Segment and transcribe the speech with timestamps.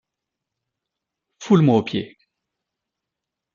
[1.37, 2.17] Foule-moi aux pieds.